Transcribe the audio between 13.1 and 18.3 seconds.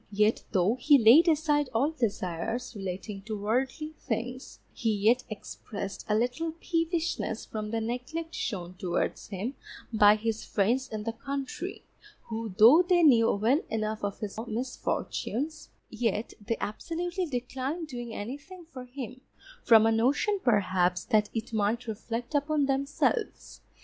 well enough of his misfortunes, yet they absolutely declined doing